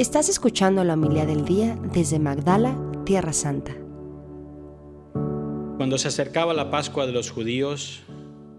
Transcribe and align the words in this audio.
Estás 0.00 0.30
escuchando 0.30 0.82
la 0.82 0.94
humildad 0.94 1.26
del 1.26 1.44
día 1.44 1.78
desde 1.92 2.18
Magdala, 2.18 2.74
Tierra 3.04 3.34
Santa. 3.34 3.76
Cuando 5.76 5.98
se 5.98 6.08
acercaba 6.08 6.54
la 6.54 6.70
Pascua 6.70 7.04
de 7.04 7.12
los 7.12 7.30
judíos, 7.30 8.00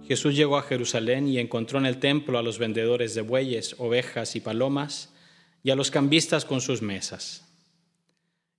Jesús 0.07 0.35
llegó 0.35 0.59
a 0.59 0.61
Jerusalén 0.61 1.27
y 1.27 1.39
encontró 1.39 1.79
en 1.79 1.87
el 1.87 1.99
templo 1.99 2.37
a 2.37 2.43
los 2.43 2.59
vendedores 2.59 3.15
de 3.15 3.21
bueyes, 3.21 3.73
ovejas 3.79 4.35
y 4.35 4.39
palomas 4.39 5.15
y 5.63 5.71
a 5.71 5.75
los 5.75 5.89
cambistas 5.89 6.45
con 6.45 6.61
sus 6.61 6.83
mesas. 6.83 7.43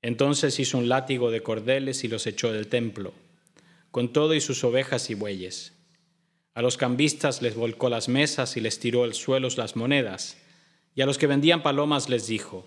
Entonces 0.02 0.58
hizo 0.58 0.76
un 0.76 0.88
látigo 0.88 1.30
de 1.30 1.40
cordeles 1.40 2.02
y 2.02 2.08
los 2.08 2.26
echó 2.26 2.52
del 2.52 2.66
templo, 2.66 3.12
con 3.92 4.12
todo 4.12 4.34
y 4.34 4.40
sus 4.40 4.64
ovejas 4.64 5.08
y 5.08 5.14
bueyes. 5.14 5.72
A 6.52 6.62
los 6.62 6.78
cambistas 6.78 7.42
les 7.42 7.54
volcó 7.54 7.88
las 7.88 8.08
mesas 8.08 8.56
y 8.56 8.60
les 8.60 8.80
tiró 8.80 9.04
al 9.04 9.14
suelo 9.14 9.46
las 9.56 9.76
monedas, 9.76 10.36
y 10.96 11.00
a 11.00 11.06
los 11.06 11.16
que 11.16 11.28
vendían 11.28 11.62
palomas 11.62 12.08
les 12.08 12.26
dijo, 12.26 12.66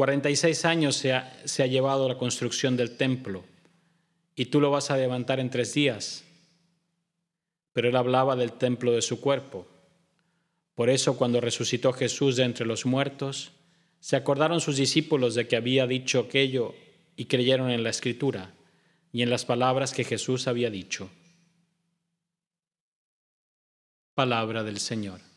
46 0.00 0.64
años 0.64 0.96
se 0.96 1.12
ha, 1.12 1.30
se 1.44 1.62
ha 1.62 1.66
llevado 1.66 2.08
la 2.08 2.16
construcción 2.16 2.74
del 2.74 2.96
templo 2.96 3.44
y 4.34 4.46
tú 4.46 4.58
lo 4.58 4.70
vas 4.70 4.90
a 4.90 4.96
levantar 4.96 5.40
en 5.40 5.50
tres 5.50 5.74
días 5.74 6.24
pero 7.74 7.88
él 7.88 7.96
hablaba 7.96 8.34
del 8.34 8.52
templo 8.52 8.92
de 8.92 9.02
su 9.02 9.20
cuerpo. 9.20 9.66
Por 10.74 10.88
eso 10.88 11.18
cuando 11.18 11.40
resucitó 11.40 11.92
Jesús 11.92 12.36
de 12.36 12.44
entre 12.44 12.64
los 12.66 12.86
muertos, 12.86 13.52
se 14.00 14.16
acordaron 14.16 14.62
sus 14.62 14.76
discípulos 14.76 15.34
de 15.34 15.46
que 15.46 15.56
había 15.56 15.86
dicho 15.86 16.20
aquello 16.20 16.74
y 17.16 17.26
creyeron 17.26 17.70
en 17.70 17.82
la 17.82 17.90
escritura 17.90 18.54
y 19.12 19.20
en 19.20 19.28
las 19.28 19.44
palabras 19.44 19.92
que 19.92 20.04
Jesús 20.04 20.48
había 20.48 20.70
dicho. 20.70 21.10
Palabra 24.14 24.64
del 24.64 24.80
Señor. 24.80 25.29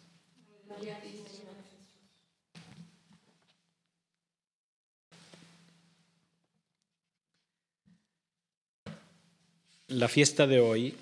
La 9.93 10.07
fiesta 10.07 10.47
de 10.47 10.59
hoy 10.59 10.95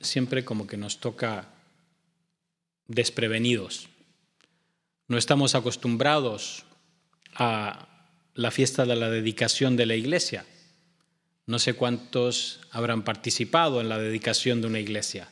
siempre 0.00 0.44
como 0.44 0.66
que 0.66 0.76
nos 0.76 0.98
toca 0.98 1.46
desprevenidos. 2.88 3.86
No 5.06 5.18
estamos 5.18 5.54
acostumbrados 5.54 6.64
a 7.34 8.08
la 8.34 8.50
fiesta 8.50 8.86
de 8.86 8.96
la 8.96 9.08
dedicación 9.08 9.76
de 9.76 9.86
la 9.86 9.94
iglesia. 9.94 10.44
No 11.46 11.60
sé 11.60 11.74
cuántos 11.74 12.58
habrán 12.72 13.04
participado 13.04 13.80
en 13.80 13.88
la 13.88 13.98
dedicación 13.98 14.60
de 14.60 14.66
una 14.66 14.80
iglesia. 14.80 15.28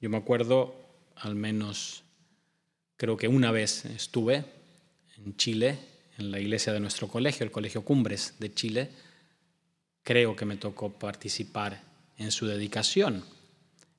Yo 0.00 0.08
me 0.08 0.16
acuerdo, 0.16 0.74
al 1.16 1.34
menos 1.34 2.02
creo 2.96 3.18
que 3.18 3.28
una 3.28 3.50
vez 3.50 3.84
estuve 3.84 4.46
en 5.18 5.36
Chile, 5.36 5.78
en 6.16 6.30
la 6.30 6.40
iglesia 6.40 6.72
de 6.72 6.80
nuestro 6.80 7.08
colegio, 7.08 7.44
el 7.44 7.52
Colegio 7.52 7.84
Cumbres 7.84 8.36
de 8.38 8.54
Chile. 8.54 9.09
Creo 10.02 10.36
que 10.36 10.44
me 10.44 10.56
tocó 10.56 10.92
participar 10.92 11.82
en 12.16 12.32
su 12.32 12.46
dedicación. 12.46 13.24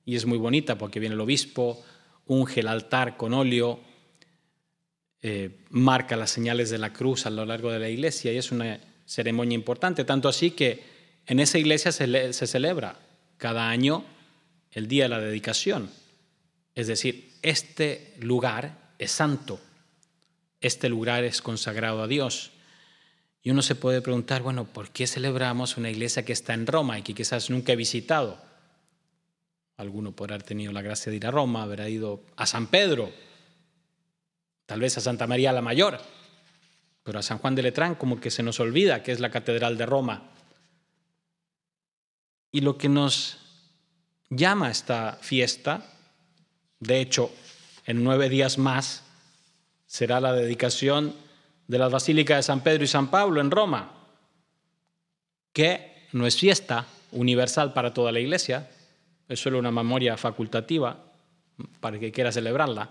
Y 0.06 0.16
es 0.16 0.26
muy 0.26 0.38
bonita 0.38 0.78
porque 0.78 1.00
viene 1.00 1.16
el 1.16 1.22
obispo, 1.22 1.84
unge 2.26 2.62
el 2.62 2.68
altar 2.68 3.18
con 3.18 3.34
óleo, 3.34 3.80
eh, 5.22 5.52
marca 5.70 6.16
las 6.16 6.32
señales 6.32 6.70
de 6.70 6.80
la 6.80 6.94
cruz 6.94 7.26
a 7.26 7.30
lo 7.30 7.46
largo 7.46 7.72
de 7.72 7.80
la 7.80 7.90
iglesia 7.90 8.34
y 8.34 8.38
es 8.38 8.52
una 8.52 8.80
ceremonia 9.06 9.56
importante, 9.56 10.04
tanto 10.04 10.28
así 10.28 10.52
que 10.52 10.84
en 11.28 11.40
esa 11.40 11.60
iglesia 11.60 11.92
se, 11.92 12.34
se 12.34 12.48
celebra 12.48 12.98
cada 13.38 13.70
año 13.70 14.04
el 14.72 14.88
día 14.88 15.04
de 15.04 15.10
la 15.10 15.20
dedicación. 15.20 15.92
Es 16.74 16.88
decir, 16.88 17.34
este 17.42 18.16
lugar 18.20 18.94
es 18.98 19.12
santo, 19.12 19.60
este 20.60 20.90
lugar 20.90 21.24
es 21.24 21.42
consagrado 21.42 22.02
a 22.02 22.08
Dios. 22.08 22.52
Y 23.44 23.50
uno 23.50 23.62
se 23.62 23.76
puede 23.76 24.02
preguntar, 24.02 24.44
bueno, 24.44 24.66
¿por 24.66 24.92
qué 24.92 25.08
celebramos 25.08 25.78
una 25.78 25.90
iglesia 25.90 26.24
que 26.24 26.34
está 26.34 26.54
en 26.54 26.68
Roma 26.68 27.00
y 27.00 27.02
que 27.02 27.16
quizás 27.16 27.50
nunca 27.50 27.74
he 27.74 27.76
visitado? 27.76 28.40
Alguno 29.78 30.12
podrá 30.12 30.36
haber 30.36 30.46
tenido 30.46 30.72
la 30.72 30.84
gracia 30.84 31.10
de 31.10 31.16
ir 31.16 31.26
a 31.26 31.32
Roma, 31.32 31.64
haber 31.64 31.90
ido 31.90 32.24
a 32.36 32.46
San 32.46 32.68
Pedro, 32.68 33.12
tal 34.68 34.80
vez 34.80 34.96
a 34.98 35.02
Santa 35.02 35.26
María 35.26 35.52
la 35.52 35.62
Mayor, 35.62 36.00
pero 37.04 37.18
a 37.18 37.24
San 37.24 37.40
Juan 37.40 37.56
de 37.56 37.64
Letrán 37.64 37.96
como 37.96 38.20
que 38.20 38.30
se 38.30 38.44
nos 38.44 38.60
olvida 38.60 39.02
que 39.02 39.12
es 39.12 39.20
la 39.20 39.32
catedral 39.32 39.76
de 39.76 39.88
Roma. 39.88 40.30
Y 42.52 42.62
lo 42.62 42.78
que 42.78 42.90
nos 42.90 43.40
llama 44.30 44.70
esta 44.70 45.18
fiesta, 45.20 45.84
de 46.80 47.02
hecho, 47.02 47.32
en 47.88 48.04
nueve 48.04 48.30
días 48.30 48.60
más, 48.60 49.04
será 49.88 50.20
la 50.20 50.34
dedicación 50.34 51.16
de 51.72 51.80
la 51.80 51.88
Basílica 51.88 52.36
de 52.36 52.44
San 52.44 52.60
Pedro 52.60 52.84
y 52.84 52.88
San 52.88 53.10
Pablo 53.10 53.40
en 53.40 53.50
Roma, 53.50 53.94
que 55.54 56.10
no 56.12 56.28
es 56.28 56.36
fiesta 56.36 56.86
universal 57.14 57.72
para 57.72 57.94
toda 57.94 58.12
la 58.12 58.20
iglesia, 58.20 58.70
es 59.30 59.40
solo 59.40 59.58
una 59.58 59.72
memoria 59.72 60.18
facultativa 60.18 61.02
para 61.80 61.98
que 61.98 62.12
quiera 62.12 62.34
celebrarla. 62.34 62.90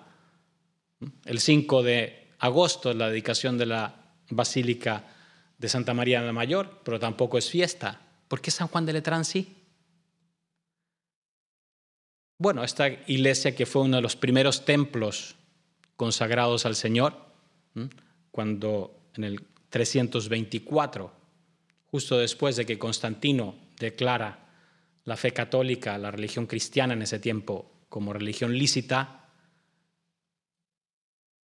El 1.27 1.41
5 1.41 1.83
de 1.83 2.29
agosto 2.39 2.91
es 2.91 2.97
la 2.97 3.11
dedicación 3.11 3.59
de 3.59 3.67
la 3.67 4.15
Basílica 4.31 5.05
de 5.59 5.69
Santa 5.69 5.93
María 5.93 6.23
la 6.23 6.33
Mayor, 6.33 6.81
pero 6.83 6.99
tampoco 6.99 7.37
es 7.37 7.51
fiesta. 7.51 8.01
¿Por 8.29 8.41
qué 8.41 8.51
San 8.51 8.69
Juan 8.69 8.87
de 8.87 8.95
Letrán 8.95 9.27
sí? 9.27 9.59
Bueno, 12.39 12.65
esta 12.65 12.89
iglesia 12.89 13.55
que 13.55 13.67
fue 13.67 13.83
uno 13.83 13.97
de 13.97 14.03
los 14.03 14.17
primeros 14.17 14.65
templos 14.65 15.37
consagrados 15.97 16.65
al 16.65 16.77
Señor, 16.77 17.29
cuando 18.31 19.11
en 19.15 19.25
el 19.25 19.45
324, 19.71 21.13
justo 21.91 22.19
después 22.19 22.57
de 22.57 22.67
que 22.67 22.79
Constantino 22.79 23.55
declara 23.79 24.49
la 25.05 25.17
fe 25.17 25.33
católica, 25.33 25.99
la 25.99 26.11
religión 26.11 26.47
cristiana 26.47 26.93
en 26.93 27.03
ese 27.03 27.19
tiempo 27.19 27.71
como 27.89 28.13
religión 28.13 28.57
lícita, 28.57 29.29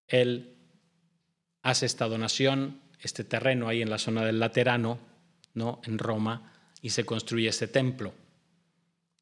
él 0.07 0.57
hace 1.61 1.85
esta 1.85 2.07
donación, 2.07 2.81
este 2.99 3.23
terreno 3.23 3.67
ahí 3.67 3.81
en 3.81 3.89
la 3.89 3.97
zona 3.97 4.25
del 4.25 4.39
Laterano, 4.39 4.99
¿no? 5.53 5.81
en 5.85 5.97
Roma, 5.97 6.51
y 6.81 6.89
se 6.89 7.05
construye 7.05 7.47
este 7.47 7.67
templo. 7.67 8.13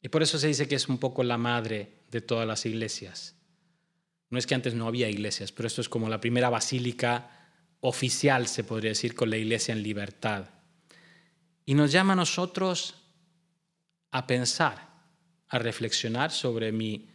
Y 0.02 0.10
por 0.10 0.24
eso 0.24 0.40
se 0.40 0.48
dice 0.48 0.68
que 0.68 0.76
es 0.76 0.88
un 0.88 0.98
poco 0.98 1.24
la 1.24 1.38
madre 1.38 2.00
de 2.10 2.22
todas 2.22 2.48
las 2.48 2.66
iglesias. 2.66 3.36
No 4.30 4.40
es 4.40 4.48
que 4.48 4.56
antes 4.56 4.74
no 4.74 4.88
había 4.88 5.10
iglesias, 5.10 5.52
pero 5.52 5.68
esto 5.68 5.82
es 5.82 5.90
como 5.90 6.10
la 6.10 6.22
primera 6.22 6.50
basílica 6.50 7.41
oficial, 7.82 8.48
se 8.48 8.64
podría 8.64 8.92
decir, 8.92 9.16
con 9.16 9.30
la 9.30 9.38
iglesia 9.38 9.74
en 9.74 9.84
libertad. 9.84 10.46
Y 11.66 11.74
nos 11.74 11.92
llama 11.92 12.14
a 12.14 12.18
nosotros 12.18 12.96
a 14.12 14.26
pensar, 14.28 14.90
a 15.48 15.60
reflexionar 15.60 16.32
sobre 16.32 16.72
mi, 16.72 17.10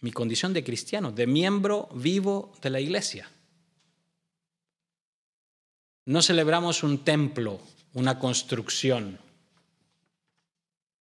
mi 0.00 0.12
condición 0.12 0.52
de 0.52 0.64
cristiano, 0.64 1.12
de 1.12 1.26
miembro 1.26 1.88
vivo 1.94 2.52
de 2.62 2.70
la 2.70 2.80
iglesia. 2.80 3.28
No 6.04 6.22
celebramos 6.22 6.82
un 6.82 7.04
templo, 7.04 7.60
una 7.92 8.18
construcción 8.18 9.18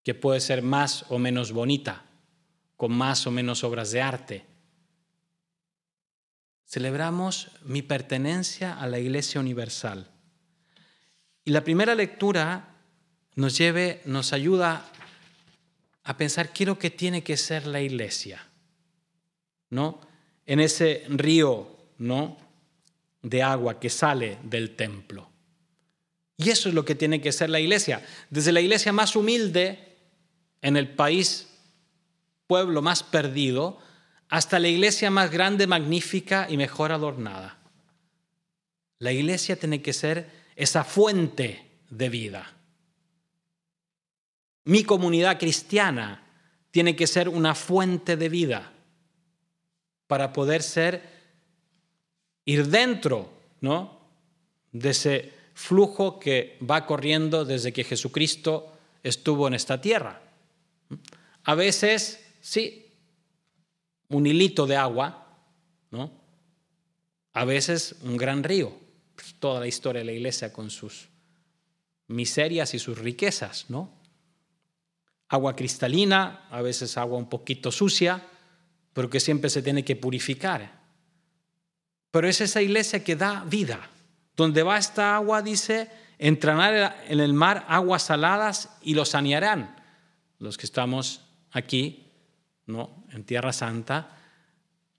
que 0.04 0.16
puede 0.16 0.40
ser 0.40 0.62
más 0.62 1.06
o 1.10 1.20
menos 1.20 1.52
bonita, 1.52 2.06
con 2.76 2.92
más 2.92 3.28
o 3.28 3.32
menos 3.32 3.64
obras 3.64 3.92
de 3.92 4.02
arte 4.02 4.55
Celebramos 6.66 7.52
mi 7.64 7.82
pertenencia 7.82 8.80
a 8.80 8.88
la 8.88 9.00
Iglesia 9.00 9.40
Universal. 9.40 10.10
Y 11.44 11.52
la 11.52 11.64
primera 11.64 11.96
lectura 11.96 12.76
nos, 13.36 13.58
lleve, 13.58 14.02
nos 14.06 14.34
ayuda 14.34 14.86
a 16.04 16.18
pensar 16.18 16.52
qué 16.54 16.64
es 16.64 16.68
lo 16.68 16.80
que 16.80 16.90
tiene 16.90 17.24
que 17.24 17.38
ser 17.38 17.68
la 17.68 17.82
Iglesia. 17.82 18.48
¿No? 19.70 20.00
En 20.46 20.60
ese 20.60 21.06
río, 21.10 21.76
¿no? 21.98 22.38
de 23.26 23.42
agua 23.42 23.80
que 23.80 23.90
sale 23.90 24.38
del 24.44 24.76
templo. 24.76 25.28
Y 26.38 26.52
eso 26.52 26.70
es 26.70 26.76
lo 26.76 26.86
que 26.86 26.94
tiene 26.94 27.22
que 27.22 27.32
ser 27.32 27.50
la 27.50 27.60
iglesia. 27.60 28.06
Desde 28.30 28.52
la 28.52 28.62
iglesia 28.62 28.92
más 28.92 29.16
humilde 29.16 29.98
en 30.62 30.78
el 30.78 30.90
país, 30.90 31.48
pueblo 32.46 32.84
más 32.84 33.02
perdido, 33.02 33.80
hasta 34.36 34.60
la 34.60 34.68
iglesia 34.68 35.10
más 35.10 35.32
grande, 35.32 35.66
magnífica 35.66 36.48
y 36.50 36.58
mejor 36.58 36.92
adornada. 36.92 37.58
La 39.00 39.14
iglesia 39.14 39.56
tiene 39.56 39.82
que 39.82 39.94
ser 39.94 40.30
esa 40.58 40.84
fuente 40.84 41.66
de 41.90 42.10
vida. 42.10 42.54
Mi 44.66 44.84
comunidad 44.84 45.40
cristiana 45.40 46.22
tiene 46.70 46.98
que 46.98 47.08
ser 47.08 47.30
una 47.30 47.56
fuente 47.56 48.18
de 48.18 48.28
vida 48.28 48.74
para 50.06 50.34
poder 50.34 50.64
ser, 50.64 51.02
ir 52.44 52.68
dentro, 52.68 53.32
¿no? 53.62 54.02
De 54.74 54.90
ese 54.90 55.32
flujo 55.54 56.20
que 56.20 56.58
va 56.70 56.86
corriendo 56.86 57.46
desde 57.46 57.72
que 57.72 57.86
Jesucristo 57.86 58.74
estuvo 59.02 59.48
en 59.48 59.54
esta 59.54 59.80
tierra. 59.80 60.22
A 61.46 61.56
veces, 61.56 62.22
sí, 62.42 62.85
un 64.10 64.28
hilito 64.28 64.66
de 64.68 64.76
agua, 64.76 65.28
¿no? 65.92 66.12
A 67.34 67.46
veces 67.46 67.96
un 68.04 68.18
gran 68.18 68.44
río. 68.44 68.86
Pues, 69.16 69.36
toda 69.40 69.60
la 69.60 69.68
historia 69.68 70.00
de 70.00 70.06
la 70.06 70.12
iglesia 70.12 70.52
con 70.52 70.70
sus 70.70 71.08
miserias 72.08 72.74
y 72.74 72.80
sus 72.80 72.98
riquezas, 72.98 73.66
¿no? 73.70 73.90
Agua 75.30 75.56
cristalina, 75.56 76.48
a 76.52 76.62
veces 76.62 76.98
agua 76.98 77.18
un 77.18 77.30
poquito 77.30 77.72
sucia, 77.72 78.24
pero 78.94 79.10
que 79.10 79.20
siempre 79.20 79.50
se 79.50 79.62
tiene 79.62 79.84
que 79.84 79.96
purificar. 79.96 80.84
Pero 82.12 82.30
es 82.30 82.42
esa 82.42 82.62
iglesia 82.62 83.04
que 83.04 83.16
da 83.16 83.44
vida. 83.44 83.90
Donde 84.38 84.64
va 84.64 84.78
esta 84.78 85.16
agua, 85.16 85.42
dice, 85.42 85.90
entrarán 86.20 86.94
en 87.08 87.20
el 87.20 87.34
mar 87.34 87.66
aguas 87.68 88.04
saladas 88.04 88.70
y 88.82 88.94
los 88.94 89.10
sanearán. 89.10 89.76
Los 90.40 90.58
que 90.58 90.66
estamos 90.66 91.22
aquí, 91.52 92.05
¿no? 92.68 93.06
En 93.12 93.24
Tierra 93.24 93.54
Santa, 93.54 94.18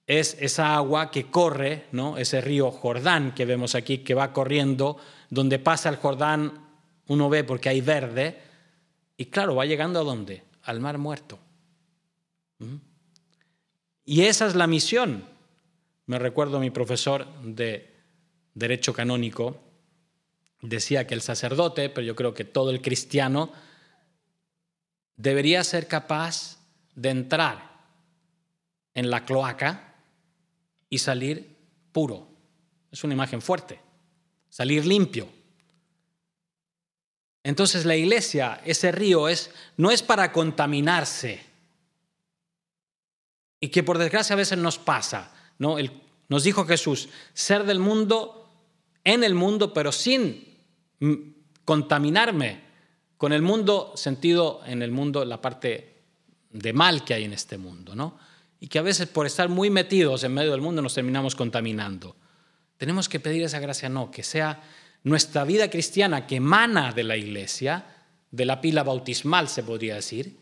es 0.06 0.36
esa 0.40 0.76
agua 0.76 1.10
que 1.10 1.30
corre, 1.30 1.86
¿no? 1.92 2.16
Ese 2.16 2.40
río 2.40 2.70
Jordán 2.70 3.34
que 3.34 3.44
vemos 3.44 3.74
aquí, 3.74 3.98
que 3.98 4.14
va 4.14 4.32
corriendo, 4.32 4.98
donde 5.30 5.58
pasa 5.58 5.88
el 5.88 5.96
Jordán, 5.96 6.64
uno 7.08 7.28
ve 7.28 7.44
porque 7.44 7.68
hay 7.68 7.80
verde, 7.80 8.40
y 9.16 9.26
claro, 9.26 9.54
va 9.54 9.64
llegando 9.64 10.00
a 10.00 10.04
dónde? 10.04 10.44
Al 10.62 10.80
mar 10.80 10.98
muerto. 10.98 11.38
¿Mm? 12.58 12.76
Y 14.04 14.22
esa 14.22 14.46
es 14.46 14.54
la 14.54 14.66
misión. 14.66 15.24
Me 16.06 16.18
recuerdo 16.18 16.60
mi 16.60 16.70
profesor 16.70 17.26
de 17.42 17.92
Derecho 18.54 18.92
Canónico, 18.92 19.60
decía 20.62 21.06
que 21.06 21.14
el 21.14 21.20
sacerdote, 21.20 21.88
pero 21.90 22.06
yo 22.06 22.14
creo 22.14 22.32
que 22.32 22.44
todo 22.44 22.70
el 22.70 22.80
cristiano, 22.80 23.50
debería 25.16 25.64
ser 25.64 25.88
capaz 25.88 26.55
de 26.96 27.10
entrar 27.10 27.76
en 28.94 29.10
la 29.10 29.24
cloaca 29.24 29.94
y 30.90 30.98
salir 30.98 31.54
puro. 31.92 32.26
Es 32.90 33.04
una 33.04 33.14
imagen 33.14 33.40
fuerte. 33.40 33.78
Salir 34.48 34.84
limpio. 34.86 35.28
Entonces 37.44 37.84
la 37.84 37.94
iglesia, 37.94 38.60
ese 38.64 38.90
río, 38.90 39.28
es, 39.28 39.50
no 39.76 39.90
es 39.90 40.02
para 40.02 40.32
contaminarse. 40.32 41.40
Y 43.60 43.68
que 43.68 43.82
por 43.82 43.98
desgracia 43.98 44.34
a 44.34 44.38
veces 44.38 44.58
nos 44.58 44.78
pasa. 44.78 45.32
¿no? 45.58 45.76
nos 46.28 46.42
dijo 46.42 46.64
Jesús, 46.64 47.08
ser 47.34 47.64
del 47.64 47.78
mundo, 47.78 48.50
en 49.04 49.22
el 49.22 49.34
mundo, 49.34 49.72
pero 49.72 49.92
sin 49.92 50.56
contaminarme 51.64 52.62
con 53.16 53.32
el 53.32 53.42
mundo, 53.42 53.92
sentido 53.94 54.62
en 54.66 54.82
el 54.82 54.90
mundo, 54.90 55.24
la 55.24 55.40
parte 55.40 55.95
de 56.58 56.72
mal 56.72 57.04
que 57.04 57.14
hay 57.14 57.24
en 57.24 57.32
este 57.32 57.58
mundo. 57.58 57.94
¿no? 57.94 58.18
y 58.60 58.68
que 58.68 58.78
a 58.78 58.82
veces 58.82 59.06
por 59.08 59.26
estar 59.26 59.48
muy 59.48 59.70
metidos 59.70 60.24
en 60.24 60.34
medio 60.34 60.52
del 60.52 60.60
mundo 60.60 60.82
nos 60.82 60.94
terminamos 60.94 61.34
contaminando. 61.34 62.16
Tenemos 62.78 63.08
que 63.08 63.20
pedir 63.20 63.42
esa 63.42 63.58
gracia, 63.58 63.88
no, 63.88 64.10
que 64.10 64.22
sea 64.22 64.62
nuestra 65.02 65.44
vida 65.44 65.70
cristiana 65.70 66.26
que 66.26 66.36
emana 66.36 66.92
de 66.92 67.04
la 67.04 67.16
iglesia, 67.16 67.86
de 68.30 68.44
la 68.44 68.60
pila 68.60 68.82
bautismal 68.82 69.48
se 69.48 69.62
podría 69.62 69.94
decir, 69.94 70.38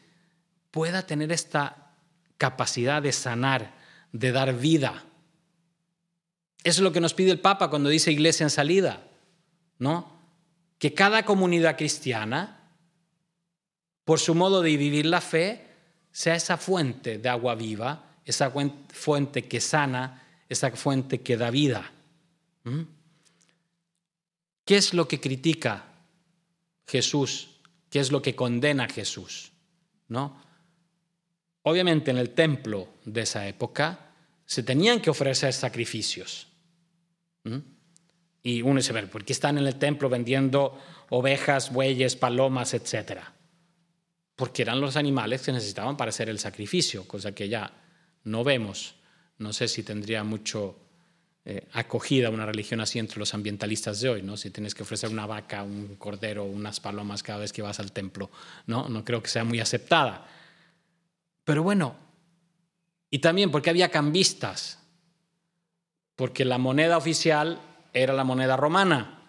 pueda 0.70 1.06
tener 1.06 1.32
esta 1.32 1.92
capacidad 2.38 3.02
de 3.02 3.12
sanar, 3.12 3.74
de 4.12 4.32
dar 4.32 4.54
vida. 4.54 5.04
Eso 6.62 6.80
es 6.80 6.84
lo 6.84 6.92
que 6.92 7.00
nos 7.00 7.14
pide 7.14 7.30
el 7.30 7.40
Papa 7.40 7.68
cuando 7.68 7.90
dice 7.90 8.10
iglesia 8.10 8.44
en 8.44 8.50
salida, 8.50 9.06
¿no? 9.78 10.18
Que 10.78 10.94
cada 10.94 11.24
comunidad 11.24 11.76
cristiana, 11.76 12.70
por 14.04 14.18
su 14.18 14.34
modo 14.34 14.62
de 14.62 14.76
vivir 14.76 15.06
la 15.06 15.20
fe, 15.20 15.73
sea 16.14 16.36
esa 16.36 16.56
fuente 16.56 17.18
de 17.18 17.28
agua 17.28 17.56
viva, 17.56 18.20
esa 18.24 18.52
fuente 18.88 19.48
que 19.48 19.60
sana, 19.60 20.22
esa 20.48 20.70
fuente 20.70 21.22
que 21.22 21.36
da 21.36 21.50
vida. 21.50 21.90
¿Mm? 22.62 22.82
¿Qué 24.64 24.76
es 24.76 24.94
lo 24.94 25.08
que 25.08 25.18
critica 25.20 25.86
Jesús? 26.86 27.58
¿Qué 27.90 27.98
es 27.98 28.12
lo 28.12 28.22
que 28.22 28.36
condena 28.36 28.88
Jesús? 28.88 29.50
¿No? 30.06 30.40
Obviamente 31.62 32.12
en 32.12 32.18
el 32.18 32.30
templo 32.30 32.90
de 33.04 33.22
esa 33.22 33.48
época 33.48 34.12
se 34.46 34.62
tenían 34.62 35.00
que 35.00 35.10
ofrecer 35.10 35.52
sacrificios. 35.52 36.46
¿Mm? 37.42 37.58
Y 38.44 38.62
uno 38.62 38.76
dice, 38.76 38.94
¿por 39.08 39.24
qué 39.24 39.32
están 39.32 39.58
en 39.58 39.66
el 39.66 39.80
templo 39.80 40.08
vendiendo 40.08 40.80
ovejas, 41.10 41.72
bueyes, 41.72 42.14
palomas, 42.14 42.72
etcétera? 42.72 43.33
Porque 44.36 44.62
eran 44.62 44.80
los 44.80 44.96
animales 44.96 45.42
que 45.42 45.52
necesitaban 45.52 45.96
para 45.96 46.08
hacer 46.08 46.28
el 46.28 46.38
sacrificio, 46.38 47.06
cosa 47.06 47.32
que 47.32 47.48
ya 47.48 47.72
no 48.24 48.44
vemos. 48.44 48.96
No 49.38 49.52
sé 49.52 49.68
si 49.68 49.82
tendría 49.82 50.24
mucho 50.24 50.76
eh, 51.44 51.68
acogida 51.72 52.30
una 52.30 52.46
religión 52.46 52.80
así 52.80 52.98
entre 52.98 53.18
los 53.18 53.34
ambientalistas 53.34 54.00
de 54.00 54.08
hoy, 54.08 54.22
¿no? 54.22 54.36
Si 54.36 54.50
tienes 54.50 54.74
que 54.74 54.82
ofrecer 54.82 55.10
una 55.10 55.26
vaca, 55.26 55.62
un 55.62 55.96
cordero, 55.96 56.44
unas 56.44 56.80
palomas 56.80 57.22
cada 57.22 57.40
vez 57.40 57.52
que 57.52 57.62
vas 57.62 57.78
al 57.80 57.92
templo, 57.92 58.30
¿no? 58.66 58.88
No 58.88 59.04
creo 59.04 59.22
que 59.22 59.28
sea 59.28 59.44
muy 59.44 59.60
aceptada. 59.60 60.26
Pero 61.44 61.62
bueno, 61.62 61.96
y 63.10 63.18
también 63.18 63.50
porque 63.50 63.70
había 63.70 63.90
cambistas, 63.90 64.80
porque 66.16 66.44
la 66.44 66.58
moneda 66.58 66.96
oficial 66.96 67.60
era 67.92 68.14
la 68.14 68.24
moneda 68.24 68.56
romana. 68.56 69.22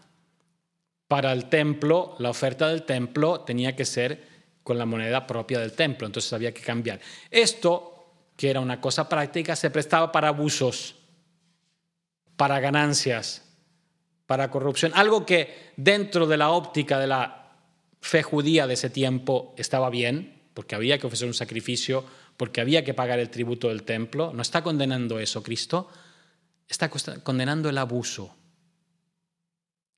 Para 1.07 1.33
el 1.33 1.49
templo, 1.49 2.15
la 2.17 2.29
oferta 2.29 2.69
del 2.69 2.83
templo 2.83 3.41
tenía 3.41 3.75
que 3.75 3.85
ser 3.85 4.34
con 4.65 4.79
la 4.79 4.87
moneda 4.87 5.27
propia 5.27 5.59
del 5.59 5.73
templo, 5.73 6.07
entonces 6.07 6.33
había 6.33 6.51
que 6.51 6.63
cambiar. 6.63 6.99
Esto, 7.29 8.07
que 8.35 8.49
era 8.49 8.59
una 8.59 8.81
cosa 8.81 9.07
práctica, 9.07 9.55
se 9.55 9.69
prestaba 9.69 10.11
para 10.11 10.29
abusos, 10.29 10.95
para 12.35 12.59
ganancias, 12.59 13.43
para 14.25 14.49
corrupción, 14.49 14.91
algo 14.95 15.23
que 15.23 15.71
dentro 15.77 16.25
de 16.25 16.37
la 16.37 16.49
óptica 16.49 16.97
de 16.99 17.05
la 17.05 17.53
fe 18.01 18.23
judía 18.23 18.65
de 18.65 18.73
ese 18.73 18.89
tiempo 18.89 19.53
estaba 19.55 19.91
bien, 19.91 20.41
porque 20.55 20.73
había 20.73 20.97
que 20.97 21.05
ofrecer 21.05 21.27
un 21.27 21.35
sacrificio, 21.35 22.03
porque 22.35 22.59
había 22.59 22.83
que 22.83 22.95
pagar 22.95 23.19
el 23.19 23.29
tributo 23.29 23.67
del 23.67 23.83
templo. 23.83 24.33
No 24.33 24.41
está 24.41 24.63
condenando 24.63 25.19
eso 25.19 25.43
Cristo, 25.43 25.91
está 26.67 26.89
condenando 26.89 27.69
el 27.69 27.77
abuso 27.77 28.35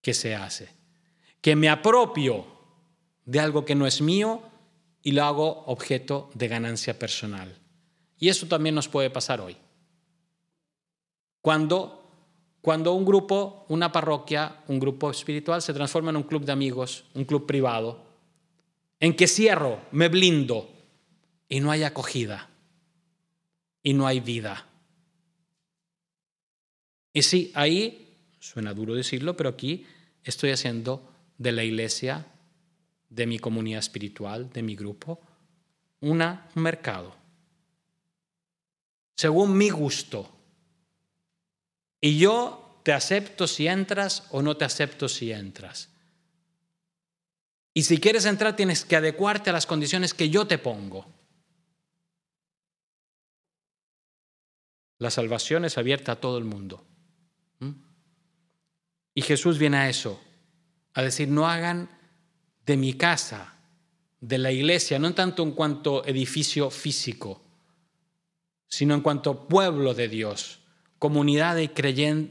que 0.02 0.14
se 0.14 0.36
hace. 0.36 0.68
Que 1.40 1.56
me 1.56 1.70
apropio 1.70 2.48
de 3.24 3.40
algo 3.40 3.64
que 3.64 3.76
no 3.76 3.88
es 3.88 4.02
mío 4.02 4.42
y 5.04 5.12
lo 5.12 5.24
hago 5.24 5.66
objeto 5.66 6.30
de 6.34 6.48
ganancia 6.48 6.98
personal. 6.98 7.58
Y 8.20 8.30
eso 8.30 8.48
también 8.48 8.76
nos 8.76 8.88
puede 8.88 9.10
pasar 9.10 9.42
hoy. 9.42 9.58
Cuando, 11.42 12.04
cuando 12.62 12.94
un 12.94 13.06
grupo, 13.06 13.66
una 13.70 13.92
parroquia, 13.92 14.64
un 14.68 14.80
grupo 14.80 15.12
espiritual 15.12 15.62
se 15.62 15.74
transforma 15.74 16.10
en 16.10 16.18
un 16.18 16.24
club 16.24 16.44
de 16.44 16.52
amigos, 16.52 17.06
un 17.14 17.26
club 17.26 17.46
privado, 17.46 18.06
en 19.00 19.16
que 19.16 19.28
cierro, 19.28 19.80
me 19.92 20.10
blindo 20.10 20.70
y 21.48 21.60
no 21.60 21.72
hay 21.72 21.84
acogida 21.84 22.50
y 23.84 23.94
no 23.94 24.08
hay 24.08 24.20
vida. 24.20 24.68
Y 27.14 27.22
sí, 27.22 27.52
ahí, 27.56 28.18
suena 28.40 28.74
duro 28.74 28.94
decirlo, 28.94 29.38
pero 29.38 29.50
aquí 29.50 29.86
estoy 30.24 30.52
haciendo 30.52 31.10
de 31.38 31.52
la 31.52 31.64
iglesia 31.64 32.28
de 33.10 33.26
mi 33.26 33.40
comunidad 33.40 33.80
espiritual, 33.80 34.52
de 34.52 34.64
mi 34.64 34.76
grupo, 34.76 35.20
una, 36.02 36.50
un 36.56 36.64
mercado, 36.64 37.16
según 39.16 39.58
mi 39.58 39.70
gusto. 39.70 40.32
Y 42.00 42.20
yo 42.20 42.82
te 42.84 42.94
acepto 42.94 43.48
si 43.48 43.68
entras 43.68 44.28
o 44.30 44.42
no 44.42 44.56
te 44.56 44.66
acepto 44.66 45.10
si 45.10 45.32
entras. 45.32 45.90
Y 47.74 47.84
si 47.84 48.00
quieres 48.00 48.26
entrar 48.26 48.56
tienes 48.56 48.86
que 48.86 48.96
adecuarte 48.96 49.50
a 49.50 49.54
las 49.54 49.66
condiciones 49.66 50.14
que 50.14 50.30
yo 50.30 50.48
te 50.48 50.58
pongo. 50.58 51.06
La 55.00 55.12
salvación 55.12 55.66
es 55.66 55.78
abierta 55.78 56.14
a 56.14 56.20
todo 56.20 56.38
el 56.38 56.44
mundo. 56.44 56.86
¿Mm? 57.60 57.72
Y 59.14 59.22
Jesús 59.22 59.58
viene 59.60 59.78
a 59.78 59.90
eso, 59.90 60.20
a 60.94 61.02
decir, 61.04 61.28
no 61.28 61.48
hagan 61.48 61.90
de 62.68 62.78
mi 62.78 62.94
casa, 62.94 63.56
de 64.20 64.38
la 64.38 64.52
iglesia, 64.52 65.00
no 65.00 65.16
tanto 65.16 65.42
en 65.42 65.54
cuanto 65.54 66.06
edificio 66.06 66.70
físico, 66.70 67.42
sino 68.68 68.94
en 68.94 69.02
cuanto 69.02 69.48
pueblo 69.48 69.94
de 69.94 70.10
Dios, 70.10 70.60
comunidad 71.00 71.56
de, 71.56 71.70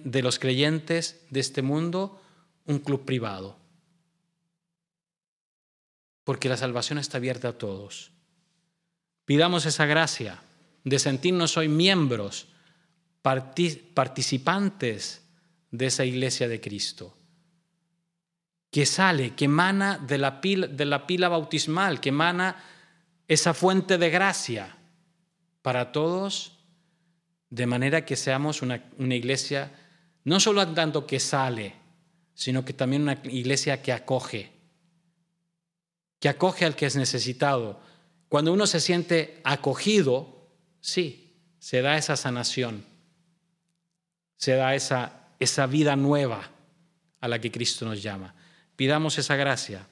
de 0.05 0.23
los 0.23 0.39
creyentes 0.39 1.25
de 1.31 1.41
este 1.41 1.63
mundo, 1.63 2.21
un 2.67 2.81
club 2.81 3.07
privado. 3.07 3.57
Porque 6.23 6.51
la 6.51 6.59
salvación 6.59 6.99
está 6.99 7.17
abierta 7.17 7.49
a 7.49 7.59
todos. 7.59 8.11
Pidamos 9.25 9.65
esa 9.65 9.87
gracia 9.87 10.43
de 10.85 10.99
sentirnos 10.99 11.57
hoy 11.57 11.69
miembros, 11.69 12.49
participantes 13.23 15.23
de 15.71 15.87
esa 15.87 16.05
iglesia 16.05 16.47
de 16.47 16.61
Cristo, 16.61 17.17
que 18.77 18.85
sale, 18.85 19.35
que 19.35 19.47
emana 19.47 19.97
de 19.97 20.19
la 20.19 20.43
pila, 20.43 20.67
de 20.67 20.85
la 20.85 21.07
pila 21.07 21.31
bautismal, 21.31 21.99
que 21.99 22.11
emana 22.11 22.63
esa 23.27 23.55
fuente 23.55 23.97
de 23.97 24.11
gracia 24.11 24.77
para 25.63 25.93
todos, 25.93 26.59
de 27.49 27.65
manera 27.65 28.05
que 28.05 28.17
seamos 28.17 28.61
una, 28.61 28.83
iglesia 28.99 29.73
no 30.25 30.41
solo 30.41 30.69
tanto 30.75 31.07
que 31.07 31.19
sale, 31.21 31.73
sino 32.35 32.67
que 32.67 32.75
también 32.75 33.01
una 33.01 33.19
iglesia 33.25 33.81
que 33.81 33.95
acoge, 33.95 34.53
que 36.21 36.29
acoge 36.29 36.67
al 36.67 36.77
que 36.77 36.85
es 36.85 36.97
necesitado. 36.97 37.81
Cuando 38.29 38.53
uno 38.53 38.67
se 38.67 38.81
siente 38.81 39.41
acogido, 39.45 40.51
sí, 40.83 41.35
se 41.59 41.81
da 41.81 41.97
esa 41.97 42.15
sanación, 42.15 42.85
se 44.37 44.53
da 44.53 44.75
esa, 44.75 45.31
esa 45.41 45.67
vida 45.67 45.97
nueva 45.97 46.51
a 47.23 47.27
la 47.29 47.41
que 47.41 47.51
Cristo 47.51 47.87
nos 47.87 48.03
llama. 48.03 48.35
Pidamos 48.77 49.19
esa 49.19 49.37
gracia, 49.37 49.87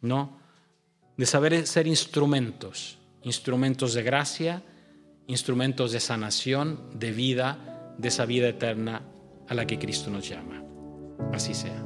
¿no? 0.00 0.38
De 1.16 1.26
saber 1.26 1.66
ser 1.66 1.86
instrumentos, 1.86 2.98
instrumentos 3.22 3.94
de 3.94 4.02
gracia, 4.02 4.62
instrumentos 5.26 5.92
de 5.92 6.00
sanación, 6.00 6.80
de 6.94 7.12
vida, 7.12 7.94
de 7.98 8.08
esa 8.08 8.24
vida 8.24 8.48
eterna 8.48 9.02
a 9.48 9.54
la 9.54 9.66
que 9.66 9.78
Cristo 9.78 10.10
nos 10.10 10.28
llama. 10.28 10.62
Así 11.32 11.54
sea. 11.54 11.84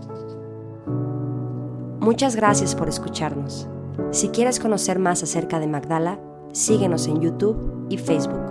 Muchas 2.00 2.37
gracias 2.37 2.75
por 2.75 2.88
escucharnos. 2.88 3.69
Si 4.12 4.29
quieres 4.29 4.61
conocer 4.61 4.99
más 4.99 5.23
acerca 5.23 5.59
de 5.59 5.67
Magdala, 5.67 6.21
síguenos 6.53 7.09
en 7.09 7.21
YouTube 7.21 7.87
y 7.91 7.99
Facebook. 7.99 8.46